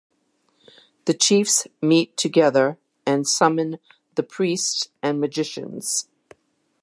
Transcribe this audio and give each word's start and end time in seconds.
The 1.05 1.13
chiefs 1.13 1.67
meet 1.79 2.17
together 2.17 2.79
and 3.05 3.27
summon 3.27 3.77
the 4.15 4.23
priests 4.23 4.89
and 5.03 5.21
magicians. 5.21 6.09